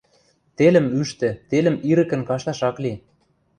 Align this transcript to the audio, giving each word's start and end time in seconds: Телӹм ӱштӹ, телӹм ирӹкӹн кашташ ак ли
Телӹм 0.57 0.85
ӱштӹ, 1.01 1.29
телӹм 1.49 1.75
ирӹкӹн 1.89 2.21
кашташ 2.29 2.59
ак 2.69 2.77
ли 2.83 2.93